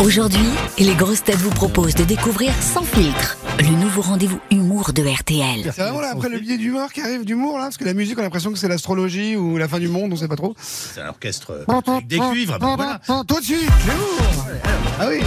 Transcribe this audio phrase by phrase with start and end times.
[0.00, 0.38] Aujourd'hui,
[0.78, 5.62] les grosses têtes vous proposent de découvrir Sans filtre, le nouveau rendez-vous humour de RTL.
[5.74, 8.16] C'est vraiment là, après le billet d'humeur qui arrive d'humour là, parce que la musique
[8.18, 10.54] on a l'impression que c'est l'astrologie ou la fin du monde, on sait pas trop.
[10.60, 12.58] C'est un orchestre euh, avec des cuivres.
[12.58, 13.00] ben voilà.
[13.26, 14.46] Tout de suite, l'humour
[15.00, 15.20] Ah oui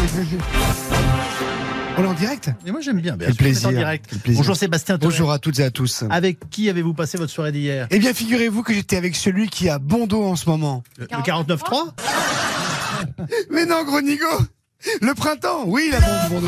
[1.97, 3.15] On est en direct Et moi j'aime bien.
[3.15, 4.05] bien Quel sûr, plaisir, on est en direct.
[4.09, 4.39] quel plaisir.
[4.41, 4.97] Bonjour Sébastien.
[4.99, 6.03] Bonjour à toutes et à tous.
[6.09, 7.87] Avec qui avez-vous passé votre soirée d'hier?
[7.89, 10.83] Eh bien, figurez-vous que j'étais avec celui qui a bon dos en ce moment.
[10.97, 11.93] Le, le 49.3
[13.49, 14.25] Mais non, gros nigo
[15.01, 16.47] Le printemps Oui, il a bon, bon dos.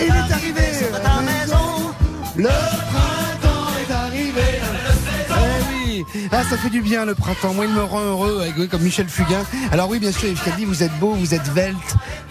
[0.00, 0.62] Et il est arrivé
[0.94, 1.94] à la maison.
[2.36, 4.42] Le printemps est arrivé.
[5.30, 6.04] Eh oui.
[6.32, 7.54] Ah, ça fait du bien le printemps.
[7.54, 9.44] Moi, il me rend heureux, avec- comme Michel Fugain.
[9.72, 11.76] Alors oui, bien sûr, Yves Calvi, vous êtes beau, vous êtes velte,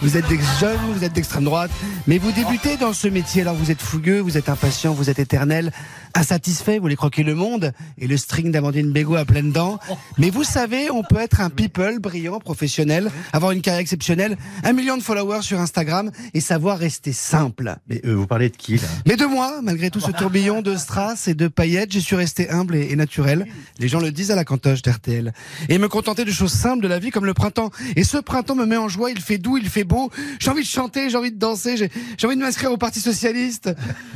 [0.00, 0.26] vous êtes
[0.60, 1.70] jeune, vous êtes d'extrême droite,
[2.06, 3.42] mais vous débutez dans ce métier.
[3.42, 5.72] Alors vous êtes fougueux, vous êtes impatient, vous êtes éternel,
[6.14, 9.78] insatisfait, vous voulez croquer le monde et le string d'Amandine Bégaud à pleines dents.
[10.18, 14.72] Mais vous savez, on peut être un people brillant, professionnel, avoir une carrière exceptionnelle, un
[14.72, 17.76] million de followers sur Instagram et savoir rester simple.
[17.88, 18.88] Mais euh, vous parlez de qui là?
[19.06, 22.50] Mais de moi, malgré tout ce tourbillon de strass et de paillettes, j'ai su rester
[22.50, 23.46] humble et, et naturel.
[23.78, 25.32] Les gens le disent à la cantoche d'RTL.
[25.68, 27.70] Et me contenter de choses simples de la vie comme le printemps.
[27.96, 30.10] Et ce printemps me met en joie, il fait doux, il fait beau.
[30.38, 33.00] J'ai envie de chanter, j'ai envie de danser, j'ai j'ai envie de m'inscrire au Parti
[33.00, 33.70] Socialiste.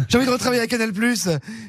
[0.08, 0.92] J'ai envie de retravailler à Canal+.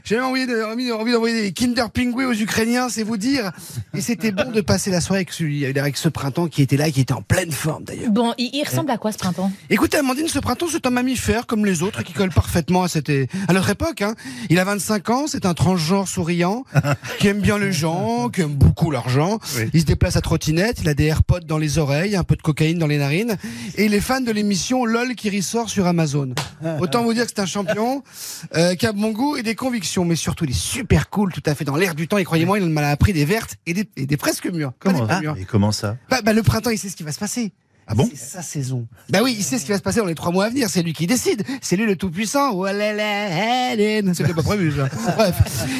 [0.03, 3.52] J'ai même envie de- envie, envie d'envoyer des Kinder Pingui aux Ukrainiens, c'est vous dire.
[3.95, 6.89] Et c'était bon de passer la soirée avec, celui, avec ce printemps qui était là,
[6.92, 8.11] qui était en pleine forme d'ailleurs.
[8.11, 9.52] Bon, il, il ressemble à quoi ce printemps?
[9.70, 13.09] Écoutez, Amandine, ce printemps, c'est un mammifère comme les autres qui colle parfaitement à, cette,
[13.48, 14.02] à notre époque.
[14.02, 14.16] Hein.
[14.50, 16.66] Il a 25 ans, c'est un transgenre souriant,
[17.20, 19.39] qui aime bien les gens, qui aime beaucoup l'argent.
[19.58, 19.70] Oui.
[19.73, 22.42] Il se déplace à trottinette, il a des AirPods dans les oreilles, un peu de
[22.42, 23.38] cocaïne dans les narines.
[23.76, 26.33] Et il est fan de l'émission LOL qui ressort sur Amazon.
[26.80, 28.04] Autant vous dire que c'est un champion
[28.56, 31.43] euh, qui a bon goût et des convictions, mais surtout il est super cool, tout
[31.45, 32.17] à fait dans l'air du temps.
[32.17, 34.73] Et croyez-moi, il m'a appris des vertes et des, et des presque mûres.
[34.79, 35.38] Comment, mûres.
[35.38, 37.53] Et comment ça Bah, bah, le printemps, il sait ce qui va se passer.
[37.88, 38.87] Ah bon C'est sa saison.
[39.09, 40.69] Bah oui, il sait ce qui va se passer dans les trois mois à venir.
[40.69, 41.43] C'est lui qui décide.
[41.61, 42.53] C'est lui le tout-puissant.
[42.53, 43.71] Oualala,
[44.13, 44.89] C'était pas prévu, ça.
[45.15, 45.35] Bref.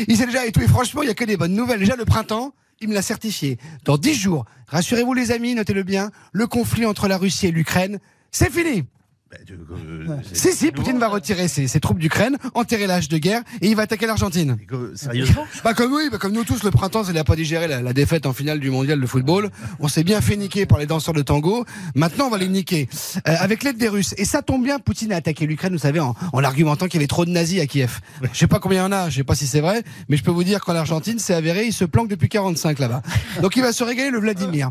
[0.08, 0.62] Il sait déjà et tout.
[0.62, 1.80] Et franchement, il y a que des bonnes nouvelles.
[1.80, 3.60] Déjà, le printemps, il me l'a certifié.
[3.86, 8.00] Dans dix jours, rassurez-vous les amis, notez-le bien, le conflit entre la Russie et l'Ukraine,
[8.32, 8.86] c'est fini.
[9.32, 11.14] Bah, euh, Si, si, Poutine va ça.
[11.14, 14.58] retirer ses, ses troupes d'Ukraine, enterrer l'âge de guerre, et il va attaquer l'Argentine.
[14.68, 17.68] Que- Sérieusement Bah comme oui, bah comme nous tous, le printemps, c'est n'a pas digéré
[17.68, 19.52] la, la défaite en finale du mondial de football.
[19.80, 21.64] On s'est bien fait niquer par les danseurs de tango.
[21.94, 22.90] Maintenant, on va les niquer
[23.28, 24.16] Euh, avec l'aide des Russes.
[24.18, 27.02] Et ça tombe bien, Poutine a attaqué l'Ukraine, vous savez, en, en argumentant qu'il y
[27.02, 28.00] avait trop de nazis à Kiev.
[28.34, 30.18] Je sais pas combien il y en a, je sais pas si c'est vrai, mais
[30.18, 33.02] je peux vous dire qu'en Argentine, c'est avéré, il se planque depuis 45 là-bas.
[33.44, 34.70] Donc il va se régaler le Vladimir.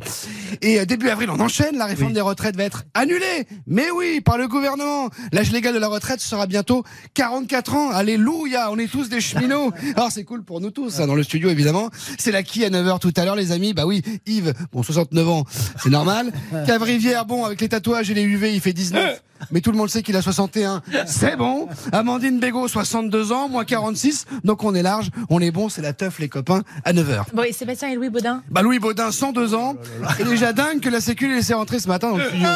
[0.62, 2.14] Et euh, début avril, on enchaîne, la réforme Oui.
[2.14, 3.46] des retraites va être annulée.
[3.68, 5.10] Mais oui, par le gouvernement.
[5.32, 7.90] L'âge légal de la retraite sera bientôt 44 ans.
[7.90, 9.72] Alléluia, on est tous des cheminots.
[9.96, 11.90] Alors c'est cool pour nous tous, hein, dans le studio évidemment.
[12.18, 13.74] C'est la qui à 9h tout à l'heure les amis?
[13.74, 15.44] Bah oui, Yves, bon 69 ans,
[15.82, 16.32] c'est normal.
[16.66, 19.22] Cavrivière, bon avec les tatouages et les UV, il fait 19.
[19.50, 20.82] Mais tout le monde sait qu'il a 61.
[21.06, 21.68] C'est bon.
[21.92, 24.26] Amandine Bégaud, 62 ans, moi 46.
[24.44, 27.24] Donc on est large, on est bon, c'est la teuf les copains à 9h.
[27.32, 28.42] Bon, et Sébastien et Louis Baudin?
[28.50, 29.76] Bah Louis Baudin, 102 ans,
[30.18, 32.48] et déjà dingue que la Sécu l'ait laissé rentrer ce matin dans le studio.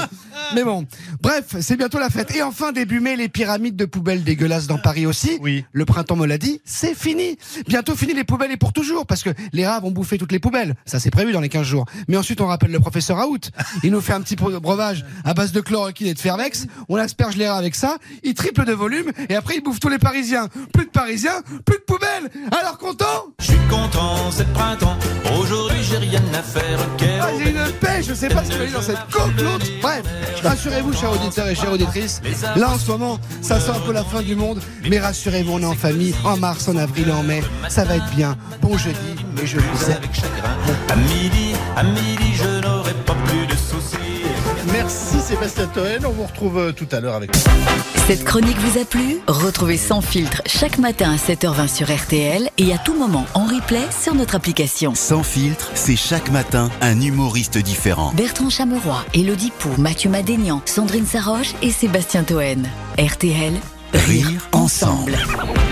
[0.54, 0.86] Mais bon,
[1.20, 2.34] bref, c'est bientôt la fête.
[2.36, 5.38] Et enfin, début mai, les pyramides de poubelles dégueulasses dans Paris aussi.
[5.40, 5.64] Oui.
[5.72, 7.38] Le printemps me l'a dit, c'est fini.
[7.66, 10.38] Bientôt fini les poubelles et pour toujours, parce que les rats vont bouffer toutes les
[10.38, 10.74] poubelles.
[10.84, 11.86] Ça, c'est prévu dans les 15 jours.
[12.08, 13.38] Mais ensuite, on rappelle le professeur Raoult.
[13.82, 16.66] Il nous fait un petit bre- breuvage à base de chloroquine et de fervex.
[16.88, 17.96] On asperge les rats avec ça.
[18.22, 20.48] Il triple de volume et après, il bouffe tous les Parisiens.
[20.72, 22.30] Plus de Parisiens, plus de poubelles.
[22.58, 23.06] Alors content?
[23.40, 24.96] Je suis content, c'est le printemps.
[25.38, 26.78] Aujourd'hui, j'ai rien à faire.
[27.20, 29.66] Ah, j'ai une paix, je sais pas ce qu'il y a dans cette côte, l'autre.
[29.80, 30.02] Bref,
[30.42, 32.20] rassurez-vous, chers auditeurs et chères auditrices.
[32.56, 34.60] Là, en ce moment, ça sent un peu la fin du monde.
[34.88, 37.42] Mais rassurez-vous, on est en famille, en mars, en avril en mai.
[37.68, 38.36] Ça va être bien.
[38.60, 38.98] Bon jeudi,
[39.42, 39.96] et je vous aime.
[39.96, 40.56] avec chagrin.
[40.88, 44.01] À midi, à midi, je n'aurai pas plus de soucis.
[44.72, 46.06] Merci Sébastien Toen.
[46.06, 47.30] On vous retrouve euh, tout à l'heure avec.
[48.06, 49.18] Cette chronique vous a plu?
[49.26, 53.82] Retrouvez Sans filtre chaque matin à 7h20 sur RTL et à tout moment en replay
[53.90, 54.94] sur notre application.
[54.94, 58.12] Sans filtre, c'est chaque matin un humoriste différent.
[58.14, 62.68] Bertrand Chameroy, Elodie Pou, Mathieu Madénian, Sandrine Saroche et Sébastien Toen.
[62.98, 63.54] RTL,
[63.94, 65.14] rire Rire ensemble.
[65.14, 65.71] ensemble.